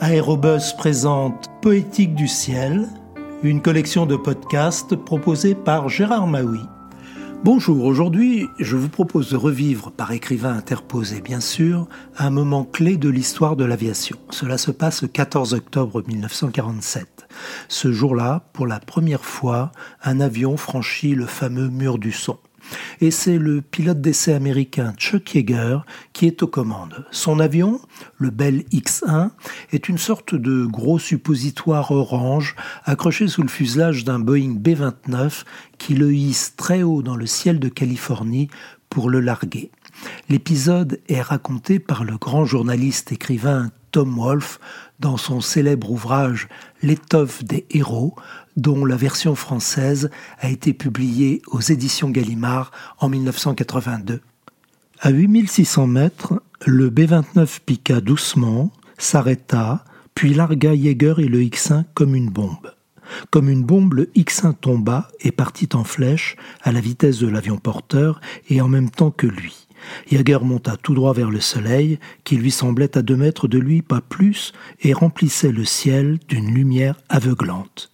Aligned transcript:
Aérobus 0.00 0.72
présente 0.76 1.48
Poétique 1.60 2.14
du 2.14 2.26
ciel, 2.26 2.88
une 3.42 3.62
collection 3.62 4.06
de 4.06 4.16
podcasts 4.16 4.96
proposée 4.96 5.54
par 5.54 5.88
Gérard 5.88 6.26
Maui. 6.26 6.60
Bonjour, 7.44 7.84
aujourd'hui 7.84 8.48
je 8.58 8.76
vous 8.76 8.88
propose 8.88 9.30
de 9.30 9.36
revivre, 9.36 9.90
par 9.90 10.12
écrivain 10.12 10.54
interposé 10.56 11.20
bien 11.20 11.40
sûr, 11.40 11.88
un 12.18 12.30
moment 12.30 12.64
clé 12.64 12.96
de 12.96 13.08
l'histoire 13.08 13.56
de 13.56 13.64
l'aviation. 13.64 14.16
Cela 14.30 14.58
se 14.58 14.70
passe 14.70 15.02
le 15.02 15.08
14 15.08 15.54
octobre 15.54 16.02
1947. 16.06 17.28
Ce 17.68 17.92
jour-là, 17.92 18.44
pour 18.52 18.66
la 18.66 18.80
première 18.80 19.24
fois, 19.24 19.72
un 20.02 20.20
avion 20.20 20.56
franchit 20.56 21.14
le 21.14 21.26
fameux 21.26 21.68
mur 21.68 21.98
du 21.98 22.12
son 22.12 22.38
et 23.00 23.10
c'est 23.10 23.38
le 23.38 23.60
pilote 23.60 24.00
d'essai 24.00 24.32
américain 24.32 24.94
Chuck 24.96 25.34
Yeager 25.34 25.78
qui 26.12 26.26
est 26.26 26.42
aux 26.42 26.48
commandes. 26.48 27.06
Son 27.10 27.40
avion, 27.40 27.80
le 28.16 28.30
Bell 28.30 28.64
X-1, 28.72 29.30
est 29.72 29.88
une 29.88 29.98
sorte 29.98 30.34
de 30.34 30.66
gros 30.66 30.98
suppositoire 30.98 31.90
orange 31.90 32.56
accroché 32.84 33.28
sous 33.28 33.42
le 33.42 33.48
fuselage 33.48 34.04
d'un 34.04 34.18
Boeing 34.18 34.54
B-29 34.56 35.44
qui 35.78 35.94
le 35.94 36.14
hisse 36.14 36.54
très 36.56 36.82
haut 36.82 37.02
dans 37.02 37.16
le 37.16 37.26
ciel 37.26 37.58
de 37.58 37.68
Californie 37.68 38.48
pour 38.88 39.10
le 39.10 39.20
larguer. 39.20 39.70
L'épisode 40.28 41.00
est 41.08 41.20
raconté 41.20 41.78
par 41.78 42.04
le 42.04 42.16
grand 42.16 42.44
journaliste 42.44 43.12
écrivain 43.12 43.70
Tom 43.92 44.16
Wolfe 44.18 44.58
dans 44.98 45.16
son 45.16 45.40
célèbre 45.40 45.90
ouvrage 45.90 46.48
L'étoffe 46.82 47.44
des 47.44 47.66
héros, 47.70 48.16
dont 48.56 48.84
la 48.84 48.96
version 48.96 49.34
française 49.34 50.10
a 50.40 50.48
été 50.48 50.72
publiée 50.72 51.42
aux 51.46 51.60
éditions 51.60 52.10
Gallimard 52.10 52.72
en 52.98 53.08
1982. 53.08 54.20
À 55.00 55.10
8600 55.10 55.86
mètres, 55.86 56.42
le 56.66 56.90
B-29 56.90 57.60
piqua 57.64 58.00
doucement, 58.00 58.72
s'arrêta, 58.98 59.84
puis 60.14 60.34
largua 60.34 60.74
Jaeger 60.74 61.18
et 61.18 61.28
le 61.28 61.42
X-1 61.42 61.84
comme 61.94 62.14
une 62.14 62.30
bombe. 62.30 62.72
Comme 63.30 63.48
une 63.48 63.64
bombe, 63.64 63.94
le 63.94 64.10
X-1 64.14 64.54
tomba 64.54 65.08
et 65.20 65.32
partit 65.32 65.68
en 65.74 65.84
flèche 65.84 66.36
à 66.62 66.72
la 66.72 66.80
vitesse 66.80 67.18
de 67.18 67.28
l'avion 67.28 67.58
porteur 67.58 68.20
et 68.48 68.60
en 68.60 68.68
même 68.68 68.90
temps 68.90 69.10
que 69.10 69.26
lui. 69.26 69.66
Jaeger 70.10 70.44
monta 70.44 70.76
tout 70.76 70.94
droit 70.94 71.12
vers 71.12 71.30
le 71.30 71.40
soleil, 71.40 71.98
qui 72.24 72.36
lui 72.36 72.50
semblait 72.50 72.96
à 72.96 73.02
deux 73.02 73.16
mètres 73.16 73.48
de 73.48 73.58
lui, 73.58 73.82
pas 73.82 74.00
plus, 74.00 74.52
et 74.80 74.92
remplissait 74.92 75.52
le 75.52 75.64
ciel 75.64 76.18
d'une 76.28 76.52
lumière 76.52 76.96
aveuglante. 77.08 77.90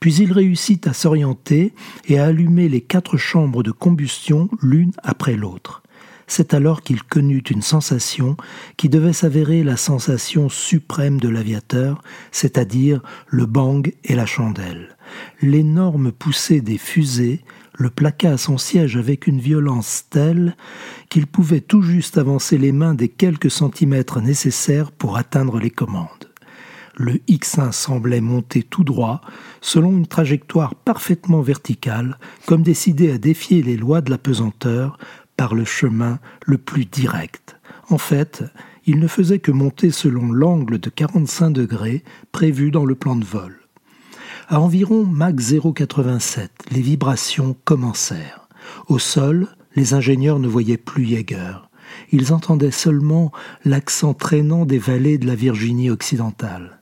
Puis 0.00 0.14
il 0.16 0.32
réussit 0.32 0.86
à 0.86 0.92
s'orienter 0.92 1.72
et 2.06 2.18
à 2.18 2.26
allumer 2.26 2.68
les 2.68 2.80
quatre 2.80 3.16
chambres 3.16 3.62
de 3.62 3.70
combustion 3.70 4.48
l'une 4.62 4.92
après 5.02 5.36
l'autre. 5.36 5.82
C'est 6.26 6.54
alors 6.54 6.82
qu'il 6.82 7.02
connut 7.02 7.42
une 7.50 7.62
sensation 7.62 8.36
qui 8.76 8.88
devait 8.88 9.12
s'avérer 9.12 9.62
la 9.62 9.76
sensation 9.76 10.48
suprême 10.48 11.20
de 11.20 11.28
l'aviateur, 11.28 12.02
c'est-à-dire 12.32 13.02
le 13.28 13.44
bang 13.44 13.92
et 14.04 14.14
la 14.14 14.24
chandelle. 14.24 14.96
L'énorme 15.42 16.12
poussée 16.12 16.62
des 16.62 16.78
fusées 16.78 17.44
le 17.76 17.90
plaqua 17.90 18.32
à 18.32 18.36
son 18.36 18.58
siège 18.58 18.96
avec 18.96 19.26
une 19.26 19.40
violence 19.40 20.04
telle 20.10 20.56
qu'il 21.08 21.26
pouvait 21.26 21.60
tout 21.60 21.82
juste 21.82 22.18
avancer 22.18 22.58
les 22.58 22.72
mains 22.72 22.94
des 22.94 23.08
quelques 23.08 23.50
centimètres 23.50 24.20
nécessaires 24.20 24.92
pour 24.92 25.16
atteindre 25.16 25.58
les 25.58 25.70
commandes. 25.70 26.30
Le 26.96 27.14
X1 27.28 27.72
semblait 27.72 28.20
monter 28.20 28.62
tout 28.62 28.84
droit, 28.84 29.20
selon 29.60 29.90
une 29.90 30.06
trajectoire 30.06 30.76
parfaitement 30.76 31.40
verticale, 31.40 32.18
comme 32.46 32.62
décidé 32.62 33.10
à 33.10 33.18
défier 33.18 33.62
les 33.62 33.76
lois 33.76 34.00
de 34.00 34.10
la 34.10 34.18
pesanteur 34.18 34.96
par 35.36 35.56
le 35.56 35.64
chemin 35.64 36.20
le 36.46 36.58
plus 36.58 36.84
direct. 36.84 37.56
En 37.88 37.98
fait, 37.98 38.44
il 38.86 39.00
ne 39.00 39.08
faisait 39.08 39.40
que 39.40 39.50
monter 39.50 39.90
selon 39.90 40.30
l'angle 40.30 40.78
de 40.78 40.90
45 40.90 41.50
degrés 41.50 42.04
prévu 42.30 42.70
dans 42.70 42.84
le 42.84 42.94
plan 42.94 43.16
de 43.16 43.24
vol. 43.24 43.63
À 44.48 44.60
environ 44.60 45.06
Mach 45.06 45.36
0,87, 45.36 46.48
les 46.70 46.82
vibrations 46.82 47.56
commencèrent. 47.64 48.46
Au 48.88 48.98
sol, 48.98 49.48
les 49.74 49.94
ingénieurs 49.94 50.38
ne 50.38 50.48
voyaient 50.48 50.76
plus 50.76 51.06
Jaeger. 51.06 51.70
Ils 52.12 52.32
entendaient 52.32 52.70
seulement 52.70 53.32
l'accent 53.64 54.12
traînant 54.12 54.66
des 54.66 54.78
vallées 54.78 55.16
de 55.16 55.26
la 55.26 55.34
Virginie 55.34 55.88
occidentale. 55.88 56.80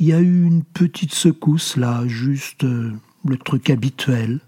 Il 0.00 0.06
y 0.06 0.12
a 0.12 0.18
eu 0.18 0.44
une 0.44 0.64
petite 0.64 1.14
secousse 1.14 1.76
là, 1.76 2.02
juste 2.08 2.64
euh, 2.64 2.92
le 3.24 3.36
truc 3.36 3.70
habituel. 3.70 4.40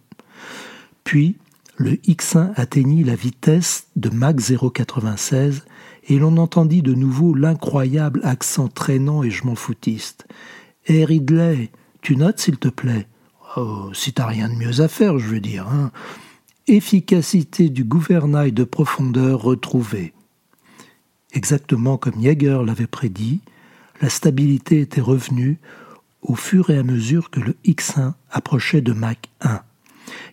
Puis, 1.04 1.36
le 1.76 1.92
X1 1.92 2.52
atteignit 2.56 3.04
la 3.04 3.14
vitesse 3.14 3.86
de 3.94 4.10
Mach 4.10 4.34
0,96 4.34 5.62
et 6.08 6.18
l'on 6.18 6.36
entendit 6.38 6.82
de 6.82 6.94
nouveau 6.94 7.34
l'incroyable 7.34 8.20
accent 8.24 8.66
traînant 8.66 9.22
et 9.22 9.30
je 9.30 9.44
m'en 9.44 9.54
foutiste. 9.54 10.26
Ridley, 10.88 11.70
tu 12.08 12.16
notes, 12.16 12.40
s'il 12.40 12.56
te 12.56 12.68
plaît 12.68 13.06
oh, 13.58 13.90
Si 13.92 14.14
t'as 14.14 14.24
rien 14.24 14.48
de 14.48 14.54
mieux 14.54 14.80
à 14.80 14.88
faire, 14.88 15.18
je 15.18 15.26
veux 15.26 15.40
dire. 15.40 15.68
Hein. 15.68 15.92
Efficacité 16.66 17.68
du 17.68 17.84
gouvernail 17.84 18.50
de 18.52 18.64
profondeur 18.64 19.42
retrouvée. 19.42 20.14
Exactement 21.34 21.98
comme 21.98 22.18
Jaeger 22.18 22.64
l'avait 22.64 22.86
prédit, 22.86 23.42
la 24.00 24.08
stabilité 24.08 24.80
était 24.80 25.02
revenue 25.02 25.58
au 26.22 26.34
fur 26.34 26.70
et 26.70 26.78
à 26.78 26.82
mesure 26.82 27.28
que 27.28 27.40
le 27.40 27.54
X1 27.66 28.14
approchait 28.30 28.80
de 28.80 28.94
Mach 28.94 29.18
1. 29.42 29.60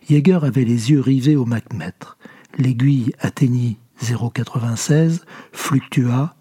Jaeger 0.08 0.44
avait 0.44 0.64
les 0.64 0.90
yeux 0.92 1.00
rivés 1.00 1.36
au 1.36 1.44
mètre. 1.44 2.16
L'aiguille 2.56 3.12
atteignit 3.18 3.76
0,96, 4.02 5.24
fluctua, 5.52 6.36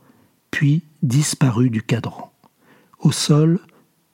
puis 0.49 0.83
disparut 1.03 1.69
du 1.69 1.81
cadran. 1.81 2.31
Au 3.01 3.11
sol, 3.11 3.59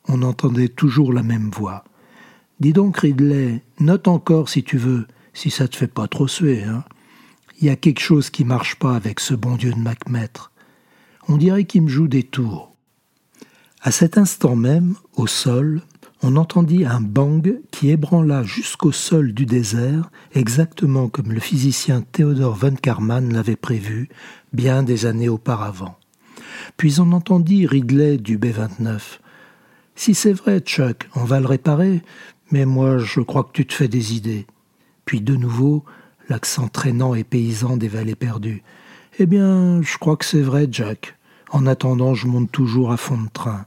on 0.08 0.22
entendait 0.24 0.68
toujours 0.68 1.14
la 1.14 1.24
même 1.24 1.50
voix. 1.52 1.84
Dis 2.60 2.74
donc, 2.74 2.98
Ridley, 2.98 3.62
note 3.80 4.08
encore 4.08 4.50
si 4.50 4.64
tu 4.64 4.78
veux, 4.78 5.08
si 5.34 5.50
ça 5.50 5.68
te 5.68 5.76
fait 5.76 5.88
pas 5.88 6.08
trop 6.08 6.28
suer, 6.28 6.64
hein. 6.64 6.84
Il 7.60 7.68
y 7.68 7.70
a 7.70 7.76
quelque 7.76 8.00
chose 8.00 8.32
qui 8.32 8.44
marche 8.44 8.76
pas 8.76 8.96
avec 8.96 9.20
ce 9.20 9.36
bon 9.36 9.56
Dieu 9.56 9.72
de 9.72 9.78
Macmètre. 9.78 10.52
On 11.28 11.38
dirait 11.38 11.66
qu'il 11.66 11.84
me 11.84 11.90
joue 11.90 12.08
des 12.08 12.24
tours. 12.24 12.76
À 13.84 13.92
cet 13.92 14.18
instant 14.18 14.56
même, 14.56 14.96
au 15.16 15.28
sol, 15.28 15.82
on 16.24 16.36
entendit 16.36 16.86
un 16.86 17.02
bang 17.02 17.60
qui 17.72 17.90
ébranla 17.90 18.44
jusqu'au 18.44 18.92
sol 18.92 19.34
du 19.34 19.46
désert, 19.46 20.12
exactement 20.34 21.08
comme 21.10 21.32
le 21.32 21.40
physicien 21.40 22.04
Theodore 22.12 22.56
von 22.56 22.76
Karman 22.76 23.34
l'avait 23.34 23.56
prévu 23.56 24.10
bien 24.54 24.84
des 24.84 25.06
années 25.06 25.30
auparavant. 25.30 25.98
Puis 26.78 27.00
on 27.00 27.12
entendit 27.12 27.66
Ridley 27.66 28.18
du 28.18 28.38
B-29. 28.38 29.00
Si 29.96 30.16
c'est 30.16 30.34
vrai, 30.34 30.60
Chuck, 30.60 31.10
on 31.16 31.24
va 31.24 31.40
le 31.40 31.46
réparer, 31.46 32.02
mais 32.52 32.66
moi 32.66 32.98
je 32.98 33.22
crois 33.22 33.44
que 33.44 33.52
tu 33.54 33.66
te 33.66 33.74
fais 33.74 33.88
des 33.88 34.16
idées. 34.16 34.46
Puis 35.06 35.22
de 35.22 35.36
nouveau, 35.36 35.84
l'accent 36.30 36.68
traînant 36.68 37.14
et 37.16 37.24
paysan 37.24 37.78
des 37.78 37.88
vallées 37.88 38.16
perdues. 38.16 38.64
Eh 39.20 39.26
bien, 39.26 39.82
je 39.82 39.98
crois 39.98 40.16
que 40.16 40.26
c'est 40.26 40.42
vrai, 40.42 40.68
Jack. 40.72 41.18
En 41.52 41.68
attendant, 41.68 42.14
je 42.14 42.28
monte 42.28 42.52
toujours 42.52 42.92
à 42.92 42.98
fond 42.98 43.22
de 43.22 43.30
train. 43.30 43.66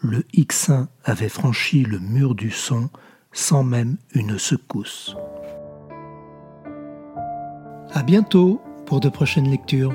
Le 0.00 0.20
X1 0.34 0.86
avait 1.04 1.28
franchi 1.28 1.82
le 1.82 1.98
mur 1.98 2.34
du 2.34 2.50
son 2.50 2.88
sans 3.32 3.62
même 3.62 3.96
une 4.14 4.38
secousse. 4.38 5.14
À 7.92 8.02
bientôt 8.02 8.60
pour 8.86 9.00
de 9.00 9.08
prochaines 9.08 9.50
lectures. 9.50 9.92